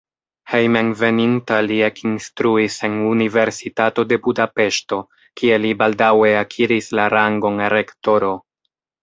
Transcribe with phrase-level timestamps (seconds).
[0.51, 4.99] Hejmenveninta li ekinstruis en universitato de Budapeŝto,
[5.43, 8.35] kie li baldaŭe akiris la rangon rektoro.